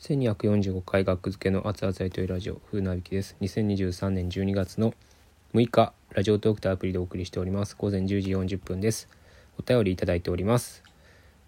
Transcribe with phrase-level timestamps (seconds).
[0.00, 3.36] 1245回学付けの熱々やというラジオ風なびきです。
[3.42, 4.94] 2023年12月の
[5.52, 7.76] 6日ラジオトークとアプリでお送りしております。
[7.76, 9.10] 午前10時40分です。
[9.58, 10.82] お便りいただいております。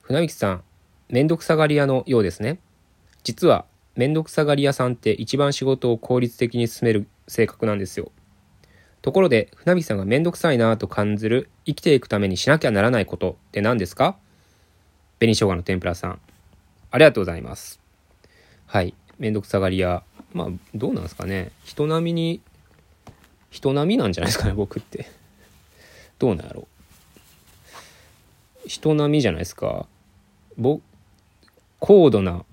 [0.02, 0.62] 船引さん
[1.08, 2.58] めんどくさがり屋のようですね。
[3.24, 3.64] 実は
[3.96, 8.12] めんどくさがり屋さんって一番仕事を効率的に進める性格なんですよ。
[9.00, 14.18] ところで船引さんがめんどくさいなと感じる生きていくためにしなきゃならないことって何ですか？
[15.20, 16.20] 紅生姜の天ぷらさん。
[16.90, 17.81] ありがとうございます。
[18.72, 18.94] はい。
[19.18, 20.02] めんどくさがり屋。
[20.32, 21.52] まあどうなんですかね。
[21.62, 22.40] 人並みに
[23.50, 25.10] 人並みなんじゃないですかね僕って。
[26.18, 26.66] どうなんやろ。
[28.66, 29.86] 人並みじゃないですか。
[30.56, 30.80] ぼ
[31.80, 32.46] 高度な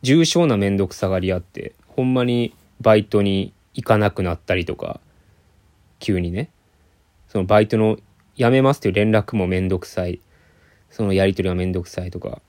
[0.00, 4.98] 重症なめんどくさがり屋ってほんまにバイトに行かなくなったりとか
[5.98, 6.48] 急にね。
[7.28, 7.98] そのバイトの
[8.36, 10.20] 辞めますっていう連絡もめんどくさい。
[10.90, 12.40] そのやり取りはめんどくさいとか。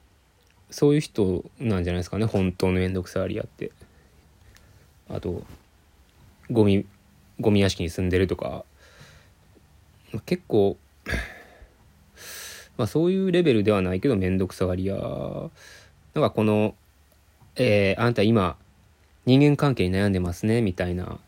[0.72, 2.26] そういう人なんじゃないですかね。
[2.26, 3.72] 本当のめんどくさがり屋って。
[5.10, 5.44] あと
[6.52, 6.86] ゴミ
[7.40, 8.64] ゴミ屋敷に住んでるとか。
[10.26, 10.78] 結構
[12.78, 14.96] まあそういうレベルではないけどめんどくさがり屋。
[14.96, 16.76] なんかこの
[17.56, 18.56] えー、あなた今
[19.26, 20.62] 人間関係に悩んでますね？
[20.62, 21.20] みたいな。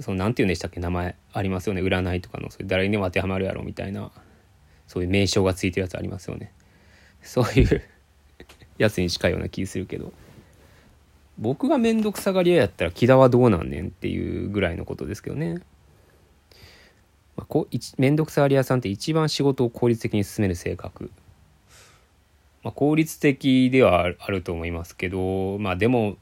[0.00, 0.80] その何て言うんでしたっけ？
[0.80, 1.82] 名前ありますよね。
[1.82, 2.50] 占いとかの。
[2.50, 3.62] それ誰にでも当てはまるやろ。
[3.62, 4.10] みたいな。
[4.86, 6.52] そういう名称がついてるやつありますよね。
[7.22, 7.82] そういう
[8.82, 10.12] やつに近いような気するけど
[11.38, 15.62] 僕が面倒くさがり屋やったら木田はどうなんねんっていうぐらいのことですけどね。
[17.96, 21.10] 面倒くさがり屋さんって一番仕事を効率的に進める性格。
[22.62, 26.18] まあ、効率的ではあると思いますけどまあでも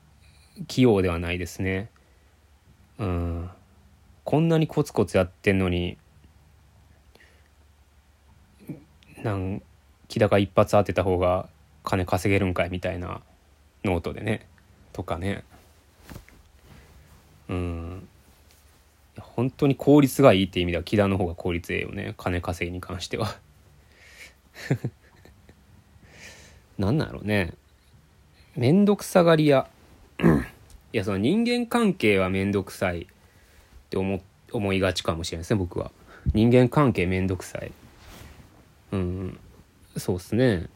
[0.69, 1.91] 器用ではないですね。
[2.99, 3.51] うん。
[4.23, 5.99] こんなにコツコツやってんのに
[9.25, 9.63] なん
[10.07, 11.49] 木田が一発当てた方が
[11.89, 13.23] 金稼げるんかいみたいな
[13.83, 14.47] ノートでね。
[14.93, 15.43] とかね。
[17.49, 18.09] うん。
[19.19, 22.13] 本当に効率がいいって意味では木田の方が効率ええよね。
[22.19, 23.35] 金稼ぎに関しては。
[26.77, 27.55] 何 なんやろうね。
[28.55, 29.67] 面倒くさがり屋。
[30.93, 33.05] いやその人間関係は面倒くさい。
[33.05, 33.07] っ
[33.89, 34.21] て思
[34.53, 35.91] 思いがちかもしれないですね僕は。
[36.35, 37.73] 人間関係面倒くさい。
[38.93, 39.41] うん。
[39.97, 40.67] そうっすね。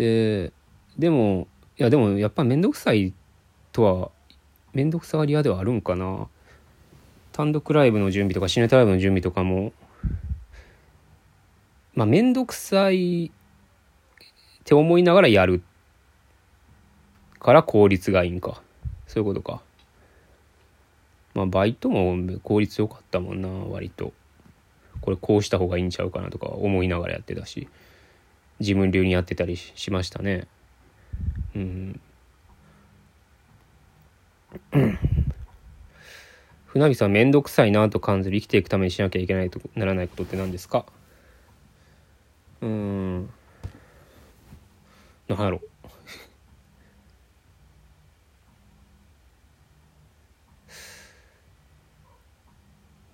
[0.00, 0.50] で
[0.98, 1.46] でも
[1.76, 3.12] いやでもやっぱ面倒くさい
[3.70, 4.10] とは
[4.72, 6.26] 面倒くさがり屋ではあるんかな。
[7.32, 9.74] 単独ライブの準備とかシネタライブの準備とかも。
[11.92, 13.30] まあ面倒くさいっ
[14.64, 15.62] て思いながらやる
[17.38, 18.62] から効率がいいんか。
[19.06, 19.60] そういうことか。
[21.34, 24.14] まあバイトも効率良かったもんな割と。
[25.02, 27.68] これこうした方がいいんちゃうかなとか思いながらやってたし。
[28.60, 30.46] 自分流にやってたりしましたね。
[31.56, 32.00] うん。
[36.66, 40.86] 船木さん面倒くさいなと感じる生きていくためにしなきゃいけないとならないことって何ですか？
[42.60, 43.30] うん。
[45.26, 45.60] 何やろ。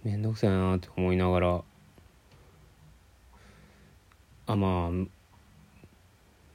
[0.04, 1.62] 面倒くさいなって思いながら。
[4.48, 5.15] あまあ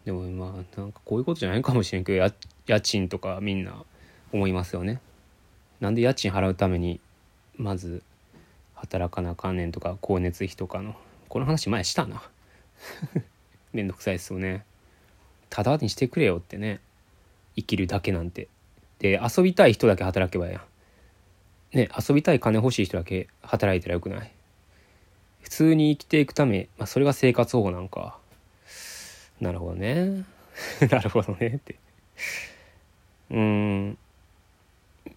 [0.05, 2.33] でもまあなんかこういうことじゃないかもしれんけど
[2.65, 3.83] 家賃とかみんな
[4.31, 4.99] 思いますよね。
[5.79, 6.99] なんで家賃払うために
[7.57, 8.01] まず
[8.75, 10.95] 働かなあかんねんとか光熱費とかの。
[11.29, 12.21] この話前したな。
[13.73, 14.65] めんどくさいですよね。
[15.49, 16.79] ただにしてくれよってね。
[17.55, 18.47] 生きるだけなんて。
[18.99, 20.65] で遊びたい人だけ働けばや。
[21.73, 24.31] ね遊びたい金欲しい人だけ働いたらよくない？
[25.41, 28.17] 普通に生きていくため、まあ、それが生活保護なんか。
[29.41, 30.23] なるほどね。
[30.89, 31.75] なるほどねって。
[33.31, 33.97] うん。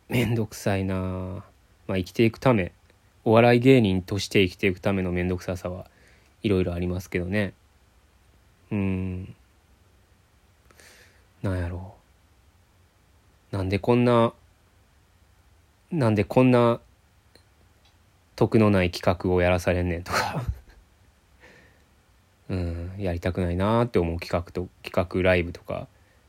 [0.08, 1.44] めんどくさいな。
[1.86, 2.72] まあ生きていくため。
[3.24, 5.86] お笑い芸人として生きていくためのめんどくささは
[6.42, 7.52] いろいろありますけどね。
[8.72, 9.34] うん。
[11.42, 11.94] なんやろ
[13.52, 13.56] う。
[13.56, 14.32] なんでこんな
[15.90, 16.80] なんでこんな
[18.36, 20.42] 得のない企画をやらされんねんとか。
[22.50, 25.88] うんやりたくないなって思う企画と企画ライブとか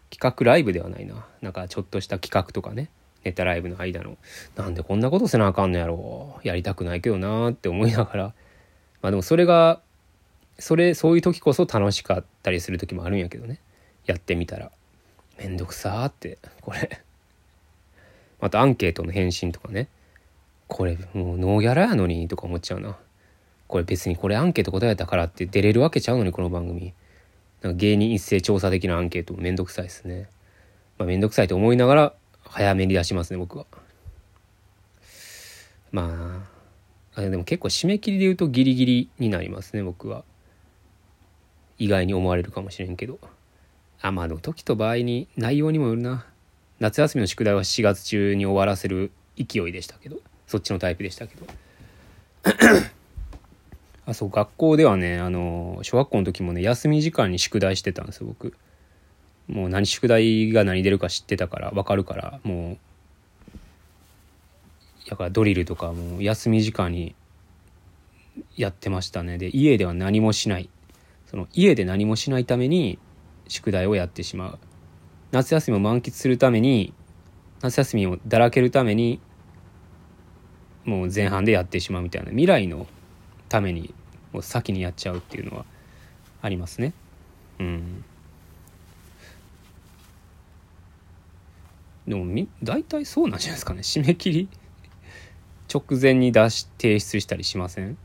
[0.10, 1.26] 企画ライブではないな。
[1.42, 2.90] なんかちょっとした企画とかね。
[3.24, 4.18] ネタライブの間の。
[4.56, 8.24] なんでこんなことせなあかんのやろやりたくないけどなって思いながら。
[9.02, 9.82] まあでもそれが
[10.58, 13.60] それそういう時こそ楽しかったりする時もあるんやけどね。
[14.06, 14.72] やってみたら。
[15.38, 17.02] めんどくさーってこれ。
[18.40, 19.90] またアンケートの返信とかね。
[20.68, 22.98] これもうノーギャラやのにとか思っちゃうな。
[23.68, 26.94] これ別にこれアンケート答えたからって出れるわけちゃうのにこの番組
[27.62, 30.30] なんか芸人一斉調査的なアンケートめんどくさいですね。
[30.98, 32.14] まあ、めんどくさいと思いながら
[32.44, 33.66] 早めに出しますね僕は。
[35.92, 36.48] ま
[37.16, 40.24] あでも結構締め切りで言うとギリギリになりますね僕は。
[41.78, 43.20] 意外に思われるかもしれんけど。
[44.02, 46.28] あまあでも時と場合に内容にもよるな。
[46.80, 51.46] 夏休みの宿題は7月中に終わらせる勢いでしたけどそっちのタイプでしたけど
[54.06, 58.54] あそう学校ではねあの小学校の時もね休み時間に宿題してたんですよ僕。
[59.48, 62.78] もう何宿題が何出るか知ってたから分かるからも
[65.06, 67.16] うだからドリルとかもう休み時間に
[68.56, 69.38] やってましたね。
[69.38, 70.70] で家では何もしない。
[71.28, 73.00] その家で何もしないために
[73.48, 74.60] 宿題をやってしまう。
[75.32, 76.94] 夏休みを満喫するために
[77.62, 79.20] 夏休みをだらけるために
[80.86, 82.30] もう前半でやってしまうみたいな。
[82.30, 82.88] 未来の
[83.56, 83.94] ために
[84.34, 85.64] もう先にやっちゃうっていうのは
[86.42, 86.92] ありますね。
[87.60, 88.04] うん。
[92.06, 93.80] でもみ大体そうなんじゃないですかね。
[93.82, 94.50] 締め切り
[95.74, 97.98] 直前に出し提出したりしません？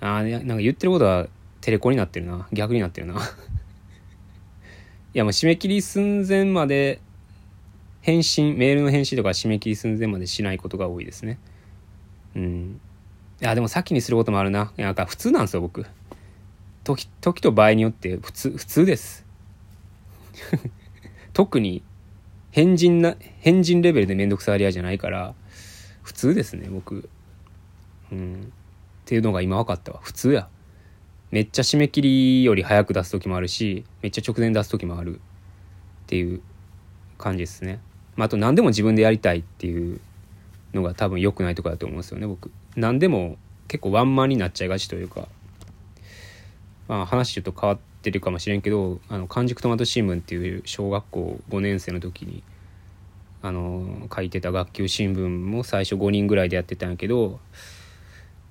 [0.00, 1.28] ああなんか言ってることは
[1.60, 2.48] テレコになってるな。
[2.52, 3.14] 逆になってるな。
[5.14, 7.00] いやもう締め切り寸前まで
[8.02, 11.38] 返信メールの返信とか締め切り寸前までしないことが多いですね。
[12.34, 12.80] うん。
[13.44, 14.72] いやでも先にすることもあるな。
[14.78, 15.84] なんか普通なんですよ僕。
[16.82, 19.26] 時時と場合によって普通普通です。
[21.34, 21.82] 特に
[22.52, 25.34] 変人な変人レベルで面倒くさがり屋じゃないから
[26.02, 27.10] 普通ですね僕。
[28.10, 28.44] うん。
[28.44, 28.46] っ
[29.04, 30.00] ていうのが今分かったわ。
[30.02, 30.48] 普通や。
[31.30, 35.16] めっちゃ締め切りより早く出す時もあるしめっちゃ直前出す時もある。
[35.16, 36.40] っていう
[37.18, 37.78] 感じですね、
[38.16, 40.00] まあ、あと何でも自分でやりたいっていう
[40.72, 42.50] のが多分良くないとこだと思うんですよね僕。
[42.76, 43.36] 何でも
[43.68, 45.28] 結構ワンマンになっちゃいがちというか
[46.88, 52.42] まあ話ちょっと変わってるかもしれんけどあの完熟トマト新聞っていう小学校5年生の時に
[53.42, 57.40] あの書いてた学級新聞も最初5人ぐらいでやってたんやけど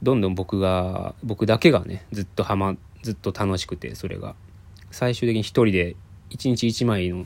[0.02, 4.36] どんどん僕が僕だけがねずっとはまずっと楽しくてそれが。
[4.94, 5.96] 最終的に一人で
[6.30, 7.26] 1日1枚の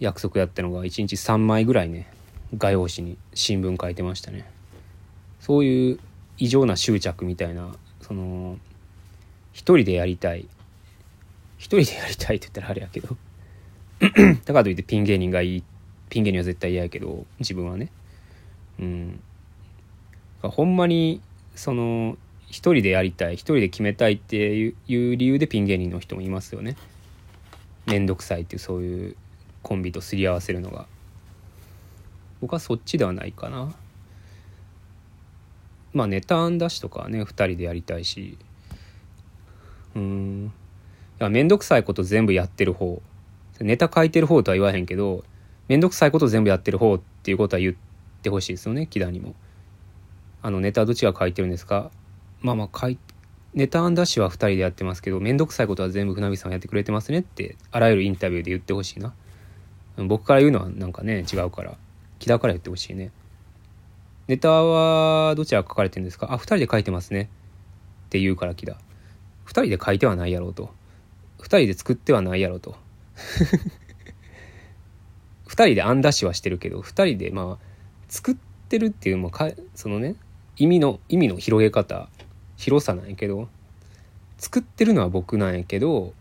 [0.00, 2.08] 約束やったのが1日3枚ぐらいね
[2.56, 4.50] 画用紙に新聞書いてましたね。
[5.40, 5.98] そういう
[6.38, 8.58] 異常な執着みたいなその
[9.52, 10.48] 一人でやりたい。
[11.58, 13.16] 一人でやりたいって言ったらあれやけど。
[14.00, 15.64] だからといってピン芸人がいい。
[16.08, 17.90] ピン芸人は絶対嫌やけど自分はね。
[18.78, 19.20] うん。
[20.42, 21.20] ほんまに
[21.54, 22.16] その
[22.48, 24.74] 一人でやりたい一人で決めたいっていう
[25.16, 26.76] 理由でピン芸人の人もいますよね。
[27.86, 29.16] 面倒くさいっていうそういう
[29.62, 30.86] コンビとすり合わせるのが。
[32.40, 33.74] 僕はそっちではないかな。
[35.92, 38.38] まあネタ案出しとかね2人でやりたいし。
[39.96, 40.52] うん。
[41.20, 43.02] いや面倒くさいこと全部やってる方。
[43.60, 45.24] ネタ書いてる方とは言わへんけど
[45.68, 47.74] 面倒くさいこと全部やってる方っていうことは言っ
[48.22, 49.34] てほしいですよね木田にも。
[50.42, 51.90] あのネタどっちが書いてるんですか？
[52.40, 52.98] まあまあ書い
[53.52, 59.12] ネタ案出しは2人でやってますけど面倒くさいことは全部船火さんやってくれてますねってあらゆるインタビューで言ってほしいな。
[59.96, 61.76] 僕から言うのはなんかね違うから。
[62.18, 63.10] 木田から言ってほしいね。
[64.30, 66.32] ネタはどちら書かれてるんですか？
[66.32, 67.22] あ2人で書いてますね。
[67.22, 67.26] っ
[68.10, 68.78] て言うから木田2
[69.50, 70.70] 人で書いてはないやろうと。
[71.40, 72.76] 2人で作ってはないやろうと。
[75.48, 77.64] 2人で案出しはしてるけど2人でまあ
[78.08, 78.36] 作っ
[78.68, 80.14] てるっていうもかそのね
[80.56, 82.08] 意味の意味の広げ方
[82.56, 83.48] 広さなんやけど
[84.38, 86.12] 作ってるのは僕なんやけどっ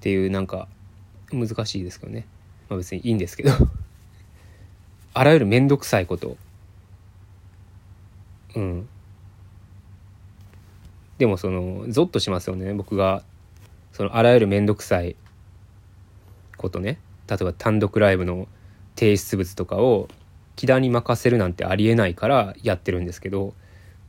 [0.00, 0.68] ていうなんか
[1.32, 2.26] 難しいですけどね。
[2.68, 3.52] まあ別にいいんですけど。
[5.14, 6.36] あらゆる面倒くさいこと。
[8.56, 8.88] うん。
[11.18, 12.74] でもそのゾッとしますよね。
[12.74, 13.22] 僕が
[13.92, 15.16] そのあらゆる面倒くさい
[16.56, 16.98] ことね。
[17.28, 18.48] 例えば単独ライブの
[18.96, 20.08] 提出物とかを
[20.56, 23.52] 木田に任せるなんてありえないからやってるんですけどっ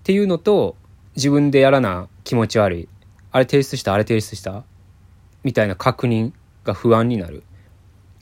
[0.03, 0.75] ていうのと
[1.15, 2.89] 自分でやらな気持ち悪い。
[3.31, 3.93] あれ提出した？
[3.93, 4.63] あれ提出した？
[5.43, 6.31] みたいな確認
[6.63, 7.43] が不安になる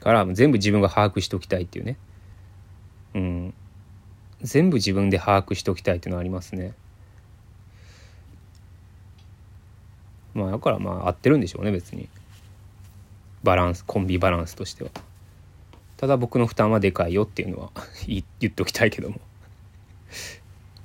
[0.02, 1.98] から全部自分が把握しておきたいっていうね。
[3.16, 3.54] うん。
[4.44, 6.74] 全部自分で把握しておきたいっていうのはありますね。
[10.34, 12.10] まあだからまあ合ってるんでしょうね別に。
[13.44, 14.92] バランスコンビバランスとしては。
[15.98, 17.72] ただ僕の負担はでかいよっていうのは
[18.08, 19.20] 言っておきたいけども。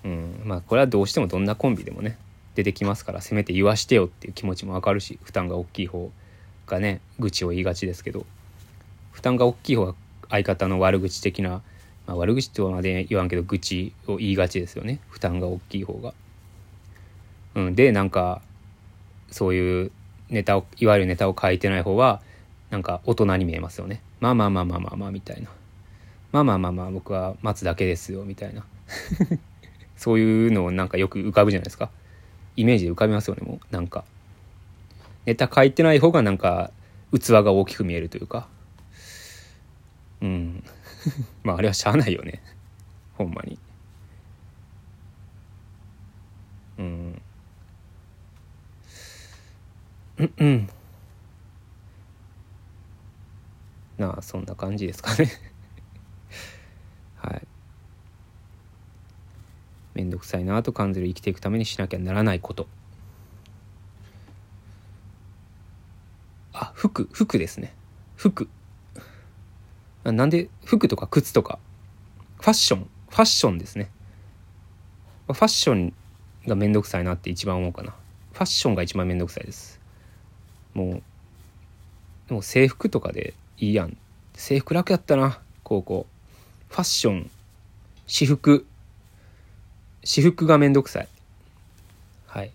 [0.04, 2.16] うんまあこれはどうしてもどんなコンビでもね
[2.54, 6.12] 出てきますからせめて言わしてよっていう気持ちもわかるし負担が大きい方
[6.66, 8.25] がね愚痴を言いがちですけど
[9.10, 9.94] 負担が大きい方が
[10.28, 11.62] 相方の悪口的な、
[12.06, 15.00] まあ、悪口とはまで言わんけど愚痴を言いがちですよね。
[15.08, 16.14] 負担が大きい方が。
[17.54, 18.42] うん、でなんか
[19.30, 19.90] そういう
[20.28, 22.20] ネタをいわゆるネタを書いてない方は
[22.70, 24.00] なんか大人に見えますよね。
[24.20, 25.50] まあまあまあまあまあまあみたいな。
[26.32, 28.64] まあまあまあまあ僕は待つだけですよみたいな。
[29.96, 31.90] そういうのをなんかよく浮かぶじゃないですか。
[32.56, 33.75] イメージで浮かびますよねもう。
[33.75, 34.04] なんか。
[35.25, 36.70] ネタ書いてない方がなんか
[37.12, 38.48] 器が大きく見えるというか。
[40.22, 40.64] うん。
[41.42, 42.42] まああれはしゃあないよね。
[43.14, 43.58] ほんまに。
[46.78, 47.22] うん。
[50.18, 50.68] うんうん。
[53.98, 55.30] なあそんな感じですかね。
[57.16, 57.46] はい。
[59.94, 62.66] 面倒くさいなと感じる生きていくためにしなきゃならないこと。
[66.52, 67.75] あ服服ですね。
[68.16, 68.48] 服。
[70.12, 71.58] なんで服とか靴とか。
[72.40, 72.88] ファッション。
[73.08, 73.90] ファッションですね。
[75.26, 75.92] ファッション
[76.46, 77.94] がめんどくさいなって一番思うかな。
[78.32, 79.80] ファッションが一番めんどくさいです。
[80.75, 81.02] も
[82.30, 83.96] うもう制服とかでいいやん。
[84.34, 86.06] 制服楽やったな高校。
[86.68, 87.30] ファッション。
[88.06, 88.66] 私服。
[90.04, 91.08] 私服がめんどくさい。
[92.26, 92.52] はい。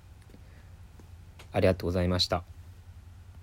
[1.54, 2.44] ありがとうございました。